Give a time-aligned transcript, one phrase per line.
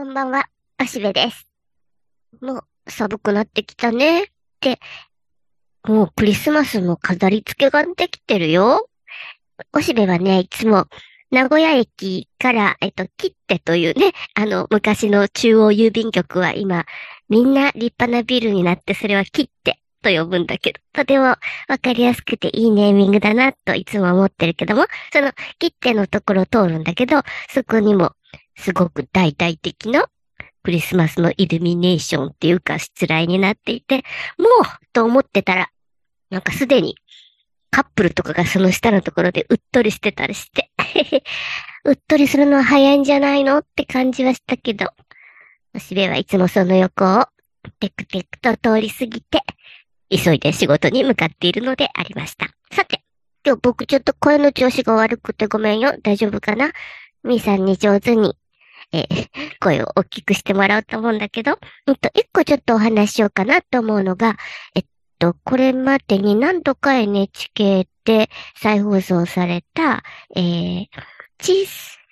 [0.00, 0.48] こんばんは、
[0.80, 1.46] おしべです。
[2.40, 4.22] もう寒くなってきたね。
[4.22, 4.26] っ
[4.58, 4.78] て、
[5.86, 8.88] もうクリスマスの飾り付けができてるよ。
[9.74, 10.86] おしべはね、いつも
[11.30, 16.86] 名古屋駅から、えっと、切手というね、あの、昔の中央郵便局は今、
[17.28, 21.38] みんな立派なビルになって、それは切手と呼ぶんだけど、とてもわ
[21.82, 27.20] かりやすくていいネーミングだなといつも思ってるけども、その切手のところを通るんだけど、
[27.50, 28.14] そこにも
[28.60, 30.08] すごく大々的な
[30.62, 34.04] クリスマスのイルミネーションっていうか、失礼になっていて、
[34.38, 35.70] もうと思ってたら、
[36.28, 36.96] なんかすでに
[37.70, 40.70] カップルとかがその下のところでうっとりしてたりして、
[41.84, 44.92] うっとりするのは早いんじゃないのって感じはしたけど、
[45.74, 47.26] おしべはいつもその横を
[47.78, 49.42] テクテクと通り過ぎて、
[50.10, 52.48] 急いで仕事に向かっているのでありました。
[52.72, 53.02] さて、
[53.46, 55.94] 今日僕ちょっと声の調子が悪くてごめんよ。
[56.02, 56.72] 大丈夫かな？
[57.22, 58.36] みーさんに上手に、
[58.92, 59.30] えー
[59.60, 64.36] 声を大きくしてもらおうと思うんだけど、うんと、一個ちょっとお話しようかなと思うのが、
[64.74, 64.84] えっ
[65.18, 70.02] と、これまでに何度か NHK で再放送された、
[70.34, 70.86] えー、
[71.38, 71.66] 小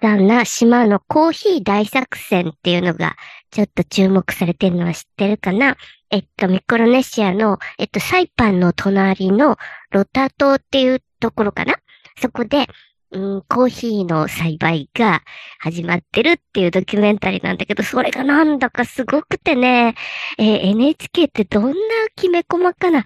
[0.00, 3.16] さな島のコーヒー大作戦っていうのが、
[3.50, 5.76] ちょっと注目されてるのは知ってるかな？
[6.10, 9.56] えっと、ミクロネシアの、えっと、サイパンの隣の
[9.90, 11.76] ロタ島っていうところかな？
[12.20, 12.68] そこで、
[13.14, 15.22] うん、コーヒーの栽培が
[15.60, 19.94] 始まってるっていうドキュメンタリーなんだけど、それがなんだかすごくてね、
[20.38, 21.72] えー NHK ってどんな
[22.16, 23.04] きめ細かな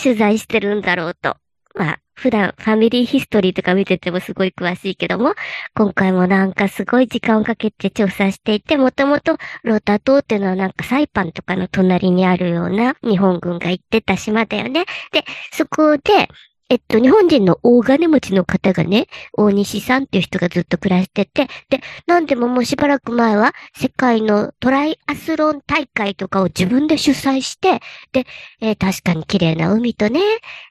[0.00, 1.36] 取材してるんだろうと。
[1.74, 5.34] まあ、普段ファミリーヒストリーとか見ててもすごい詳しいけども、
[5.74, 14.84] 今回もなんかすごい時間をかけて調査していて、もともとロタ島っていうのはなんかサイパンとかの隣にあるような日本軍が行ってた島だよね。
[15.12, 16.28] で、そこで、
[16.70, 27.80] えっと、日本人の大金持ちの方がね、大西さんっていう人がずっと暮らしてて、で、なんでももうしばらく前は世界のトライアスロン大会とかを自分で主催して、
[28.12, 28.26] で、
[28.60, 30.20] えー確かに綺麗な海とね、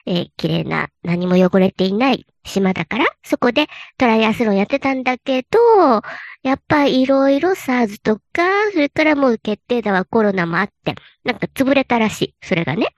[0.06, 5.58] えー綺麗な何も汚れていない島だから、そこでトライアスロンやってたんだけど、
[6.44, 12.94] やっぱいろいろ SARS とか、それからもう決定打はコロナもあって、なんか潰れたらしい、それがね。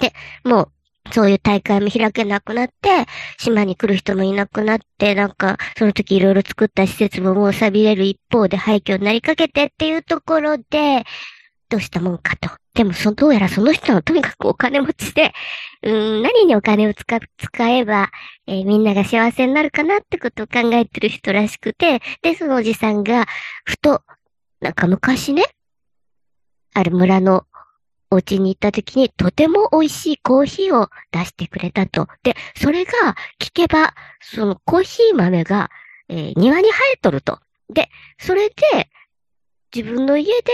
[0.00, 0.12] で、
[0.44, 0.72] もう、
[1.10, 3.06] そういう大会も開けなくなって、
[3.38, 11.04] 島に来る人もいなくなって、なんか、その時いろいろ作った施設ももう錆びれる一方で廃墟になりかけてっていうところで、
[11.68, 12.50] どうしたもんかと。
[12.74, 15.32] でも、そ、どうやらその人はとにかくお金持ちで、
[15.82, 18.10] うん、何にお金を使、使えば、
[18.46, 23.26] えーみんなが幸せになるかなってことを考えてる人らしくて、で、そのおじさんが、
[23.64, 24.02] ふと、
[24.60, 25.44] なんか昔ね、
[26.74, 27.44] ある村の
[28.10, 32.08] お家に行った時にとても美味しいコーヒーを出してくれたと。
[32.22, 32.92] で、それが
[33.38, 35.70] 聞けば、そのコーヒー豆が、
[36.08, 37.40] えー庭に生えとると。
[37.68, 38.54] で、それで
[39.74, 40.52] 自分の家で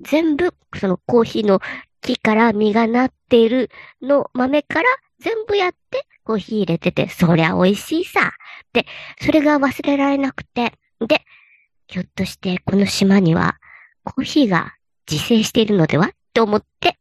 [0.00, 1.60] 全部そのコーヒーの
[2.00, 3.70] 木から実がなっている
[4.02, 4.88] の豆から
[5.20, 8.32] 全部やってコーヒー入れてて、そりゃ美味しいさ。
[8.72, 8.86] で、
[9.20, 10.72] それが忘れられなくて、
[11.06, 11.22] で、
[11.86, 13.58] ひょっとしてこの島には
[14.04, 14.74] コーヒーが
[15.10, 16.10] 自生しているのでは？
[16.32, 16.96] と思って、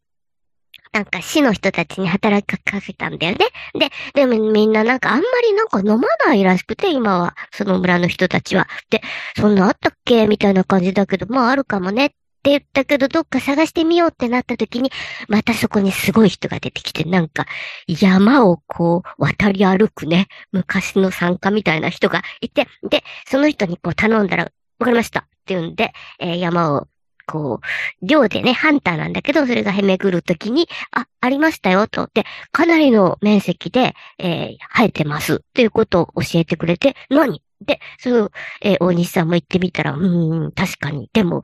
[0.92, 3.46] なんか市の人たちに働きかけたんだよね。
[3.78, 8.68] で、でもみんななんかあんまりなんか飲まないらしくて、今は、その村の人たちは。
[8.90, 9.02] で、
[9.38, 10.26] そんなあったっけ？
[10.26, 12.16] みたいな感じだけど、まああるかもねって
[12.50, 14.92] 言ったけど、どっか探してみようってなった時に、
[15.28, 17.46] またそこにすごい人が出てきて、なんか
[17.88, 26.88] 山をこう渡り歩くね、昔の参加みたいな人がいて、で、その人にこう頼んだら、わかりましたって言うんで、えー山を
[27.30, 32.10] こう、寮でね、ハンターなんだけど、それが巡るときに、あ、ありましたよ、と。
[32.14, 35.36] で、かなりの面積で、えー生えてます。
[35.36, 37.44] っていうことを教えてくれて、何？
[37.62, 38.32] で、その、
[38.62, 41.10] えー大西さんも言ってみたら、うーん、確かに。
[41.14, 41.44] でも、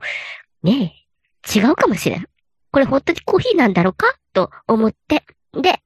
[0.62, 0.94] ね
[1.48, 2.26] え、違うかもしれん。
[2.72, 4.16] これ本当にコーヒーなんだろうか？
[4.32, 5.24] と思って。
[5.52, 5.80] で、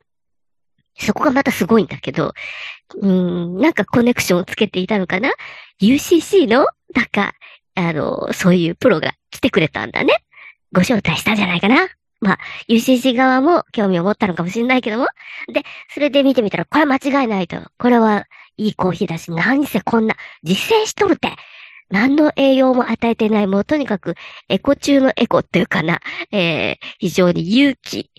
[0.98, 2.32] そこがまたすごいんだけど、
[2.96, 5.30] うーん、なんかコネクションをつけていたのかな
[5.80, 7.34] ?UCC の、なんか、
[7.74, 10.14] あの、そういうプロが来てくれたんだね。
[10.72, 11.88] ご招待したんじゃないかな。
[12.20, 12.38] まあ、
[12.68, 15.06] UCC 側も興味を持ったのかもしれないけども。
[15.52, 15.62] で、
[15.92, 17.56] それで見てみたら、これは間違いないと。
[17.78, 18.26] これは
[18.56, 21.30] いいコーヒーだし、何せこんな、実践しとるって。
[21.88, 24.14] 何の栄養も与えてない、もうとにかく
[24.48, 26.00] エコ中のエコっていうかな、
[26.30, 28.10] えー、非常に勇気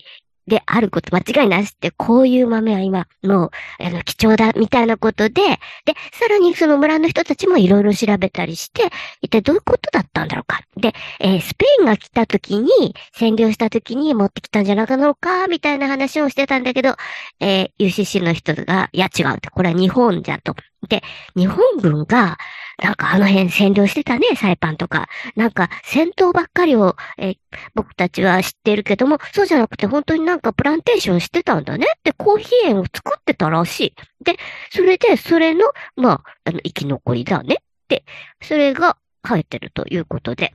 [0.46, 8.90] であること間違いなしって、こういう豆は今、もう、あの、貴重だ、みたいなことで、で、さらにその村の人たちもいろいろ調べたりして、
[9.20, 10.62] 一体どういうことだったんだろうか。
[10.76, 16.96] で、えー、スペインが来た時に、占領した時に持ってきたんじゃなかのか、みたいな話をしてたんだけど、
[17.40, 20.54] えー、UCC の人が、いや違うって、これは日本じゃと。
[20.88, 21.02] で、
[21.36, 22.38] 日本軍が、
[22.82, 25.08] なんかあの辺占領してたね、サイパンとか。
[25.36, 27.36] なんか戦闘ばっかりを、え、
[27.74, 31.86] 僕たちは知ってるけども、そうじゃなくて本当になんかプランテーションしてたんだね。
[32.02, 33.94] で、コーヒー園を作ってたらしい。
[34.24, 34.36] で、
[34.70, 37.62] それで、それの、まあ、あの、生き残りだね。
[37.88, 38.04] で、
[38.42, 40.54] それが生えてるということで。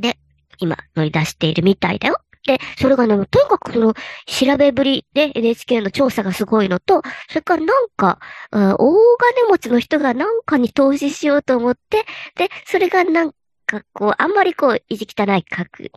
[0.00, 0.18] で、
[0.58, 2.18] 今乗り出しているみたいだよ。
[2.46, 3.94] で、それがね、とにかくその、
[4.26, 8.18] 調べぶりで NHK の調査がすごいのと、それからなんか、
[8.52, 12.04] 大金持ちの人がなんかに投資しようと思って、
[12.36, 13.32] で、それがなん
[13.66, 15.44] かこう、あんまりこう、意地汚い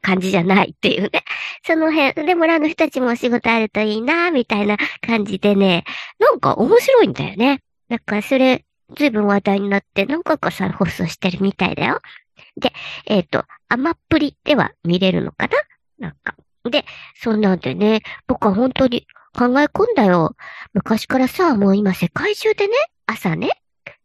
[0.02, 1.24] 感じじゃないっていうね。
[1.66, 5.84] その辺、で、村の人たちもお仕事あるといいな、みたいな感じでね、
[6.20, 7.62] なんか面白いんだよね。
[7.90, 8.64] なんかそれ、
[8.96, 12.00] ずいぶん話題になって何回かこう再放送してるみたいだよ。
[12.56, 12.72] で、
[13.06, 15.58] えっ、ー、と、アマプリでは見れるのかな
[16.00, 16.36] なんか。
[16.70, 16.86] で、
[17.16, 19.08] そんなんでね、僕は本当に
[19.38, 20.36] 考え込んだよ。
[20.74, 22.74] 昔からさ、もう今世界中でね、
[23.06, 23.50] 朝ね、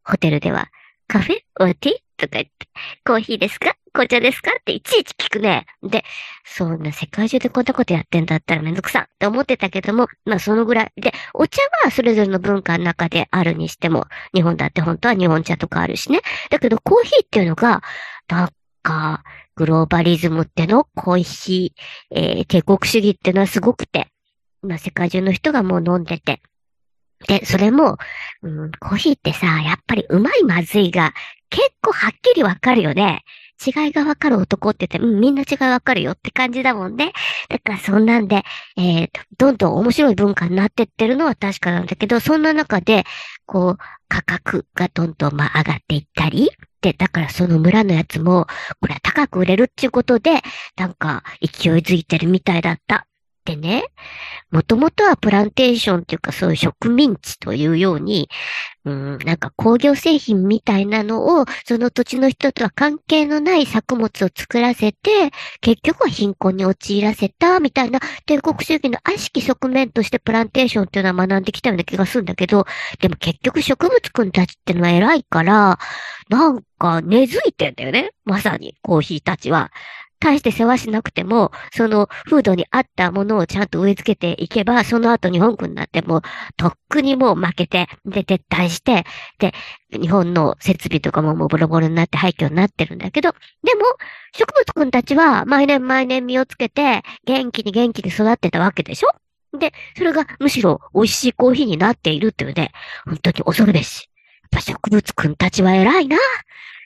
[0.04, 0.68] ホテルでは、
[1.08, 2.68] カフェオティとか言って、
[3.04, 3.74] コーヒーですか？
[3.92, 4.52] 紅茶ですか？
[4.58, 5.66] っていちいち聞くね。
[5.82, 6.04] で、
[6.44, 10.92] そんな世界中でこんなことやってんだったらめんどくさって思ってたけども、まあそのぐらい。
[10.96, 16.20] で、お茶はそれぞれの文化の中であるにしても、日本だって本当は日本茶とかあるしね。
[16.48, 17.82] だけどコーヒーっていうのが、
[18.28, 18.50] なん
[18.82, 24.08] か、グローバリズムっての、コーヒー、えー、帝国主義ってのはすごくて、
[24.62, 26.42] まあ世界中の人がもう飲んでて、
[27.28, 27.98] で、それも、
[28.42, 31.12] うん、コーヒーってさ、やっぱりうまいまずいが
[31.50, 33.24] 結構はっきりわかるよね。
[33.64, 37.12] 違いがわかる男って言って、うん、みんな違いわかるよって感じだもんね。
[37.48, 38.42] だからそんなんで、
[38.76, 43.04] えー、どんどん面白い文化になってってるのは確かなんだけど、そんな中で、
[43.46, 43.78] こう、
[44.08, 46.50] 価格がどんどんまあ上がっていったり、
[46.92, 48.46] だからその村のやつも、
[48.80, 50.42] これは高く売れるっていうことで、
[50.76, 53.06] なんか勢いづいてるみたいだった。
[53.44, 53.84] でね、
[54.52, 58.28] もともとはプランテーションっていうかそういう植民地というように、
[58.84, 72.66] うん、なんか工業製品みたいなのを、その土地の人とは関係のない作物を作らせて、結局は貧困に陥らせた、みたいな帝国主義の悪しき側面としてプランテーションっていうのは学んできたような気がするんだけど、
[73.00, 75.80] でも結局植物くんたちってのは偉いから、
[76.28, 78.12] なんか根付いてんだよね。
[78.24, 79.72] まさにコーヒーたちは。
[80.22, 86.22] 大して世話しなくても、その風土に合ったものをちゃんと植え付けていけば、その後日本軍になっても、
[86.56, 89.04] とっくにもう負けて、で、撤退して、
[89.38, 89.52] で、
[89.90, 93.32] 日本の設備とかももうボロボロになって廃墟になってるんだけど、
[93.64, 93.82] でも、
[94.36, 99.58] 植物くんたちは毎年毎年実をつけて、元気に元気に育ってたわけでしょ？
[99.58, 102.70] で、それがむしろ美味しいコーヒーになっているっていうので、
[103.04, 104.08] 本当に恐るべし。
[104.42, 106.16] やっぱ植物くんたちは偉いな。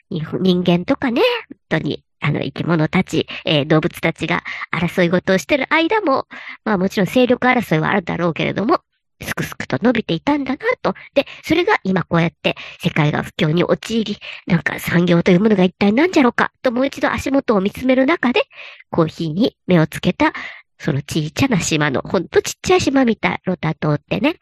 [0.09, 1.21] 人間とかね、
[1.69, 4.43] 本当にあの、生き物たち、えー、動物たちが
[4.73, 6.27] 争い事をしてる間も、
[6.65, 8.81] まあもちろん勢力争いはあるだろうけれども、
[9.21, 10.93] すくすくと伸びていたんだなと。
[11.13, 18.43] で、それが今こうやって世界が不況に陥り、なんか産業というものが一体何じゃろうかともう一度足元を見つめる中で、
[18.91, 20.33] コーヒーに目をつけた、
[20.79, 24.35] そのちっちゃな島の、ほんとちっちゃい島みたい、ロタ島ってね。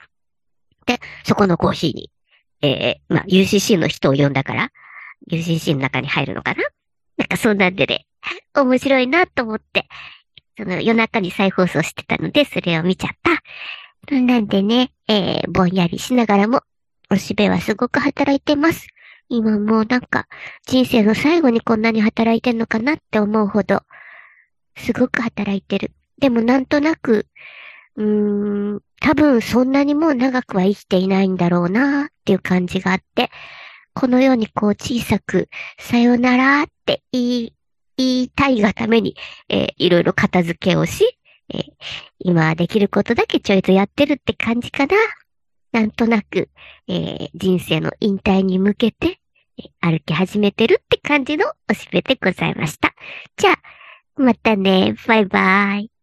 [0.86, 2.12] で、そこのコーヒーに、
[2.62, 4.71] えー、まあ UCC の人を呼んだから、
[5.31, 6.63] UCC の中に入るのかな
[7.25, 8.06] なんかそんなんでね、
[8.54, 9.88] 面白いなと思って、
[10.57, 13.10] その夜中に再放送してたので、それを見ちゃっ
[14.07, 14.16] た。
[14.22, 16.62] なんでね、えー、ぼんやりしながらも、
[17.10, 18.88] おしべはすごく働いてます。
[19.27, 20.27] 今もうなんか、
[20.68, 23.81] 人生の最後にこんなに働いてんのかなって思うほど、
[24.78, 25.92] すごく働いてる。
[26.19, 27.26] でもなんとなく、
[27.95, 33.31] うーん、多分そんなにもう長くは生きていないんだろうなーっていう感じがあって、
[33.95, 35.49] このようにこう小さく、
[35.80, 37.54] さよならって言い、
[37.97, 39.16] 言いたいがために、
[39.49, 41.18] えー、いろいろ片付けをし、
[41.49, 41.64] えー、
[42.19, 44.95] 今できることだけちょいとやってるって感じかな。
[45.71, 46.49] なんとなく、
[46.87, 49.19] えー、人生の引退に向けて、
[49.57, 52.94] え歩き始めてるって感じのおしべでございました。
[53.37, 54.95] じゃあ、またね。
[55.07, 55.94] バイバイ。